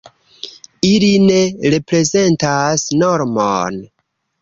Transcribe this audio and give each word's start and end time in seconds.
Ili 0.91 1.11
ne 1.27 1.37
reprezentas 1.75 2.89
normon. 3.07 3.83